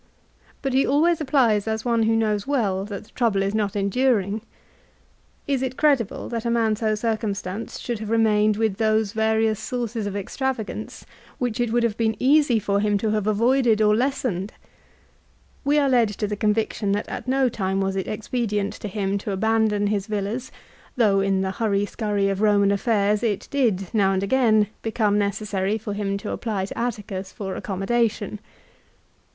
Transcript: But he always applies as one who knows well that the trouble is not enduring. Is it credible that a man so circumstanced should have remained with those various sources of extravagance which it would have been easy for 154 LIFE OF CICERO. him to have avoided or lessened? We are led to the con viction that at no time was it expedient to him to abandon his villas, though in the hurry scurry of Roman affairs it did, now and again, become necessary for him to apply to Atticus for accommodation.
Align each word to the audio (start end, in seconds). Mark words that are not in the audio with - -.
But 0.63 0.73
he 0.73 0.83
always 0.83 1.21
applies 1.21 1.67
as 1.67 1.85
one 1.85 2.01
who 2.01 2.15
knows 2.15 2.47
well 2.47 2.85
that 2.85 3.03
the 3.03 3.11
trouble 3.11 3.43
is 3.43 3.53
not 3.53 3.75
enduring. 3.75 4.41
Is 5.45 5.61
it 5.61 5.77
credible 5.77 6.27
that 6.29 6.43
a 6.43 6.49
man 6.49 6.75
so 6.75 6.95
circumstanced 6.95 7.83
should 7.83 7.99
have 7.99 8.09
remained 8.09 8.57
with 8.57 8.77
those 8.77 9.11
various 9.11 9.59
sources 9.59 10.07
of 10.07 10.15
extravagance 10.15 11.05
which 11.37 11.59
it 11.59 11.71
would 11.71 11.83
have 11.83 11.97
been 11.97 12.15
easy 12.17 12.57
for 12.57 12.79
154 12.79 12.79
LIFE 12.81 12.87
OF 12.87 12.87
CICERO. 12.87 12.91
him 12.91 12.97
to 12.97 13.15
have 13.15 13.27
avoided 13.67 13.79
or 13.83 13.95
lessened? 13.95 14.53
We 15.63 15.77
are 15.77 15.87
led 15.87 16.09
to 16.09 16.25
the 16.25 16.35
con 16.35 16.55
viction 16.55 16.93
that 16.93 17.07
at 17.07 17.27
no 17.27 17.47
time 17.47 17.79
was 17.79 17.95
it 17.95 18.07
expedient 18.07 18.73
to 18.73 18.87
him 18.87 19.19
to 19.19 19.31
abandon 19.31 19.85
his 19.85 20.07
villas, 20.07 20.51
though 20.97 21.19
in 21.19 21.41
the 21.41 21.51
hurry 21.51 21.85
scurry 21.85 22.27
of 22.27 22.41
Roman 22.41 22.71
affairs 22.71 23.21
it 23.21 23.47
did, 23.51 23.93
now 23.93 24.13
and 24.13 24.23
again, 24.23 24.65
become 24.81 25.19
necessary 25.19 25.77
for 25.77 25.93
him 25.93 26.17
to 26.17 26.31
apply 26.31 26.65
to 26.65 26.75
Atticus 26.75 27.31
for 27.31 27.55
accommodation. 27.55 28.39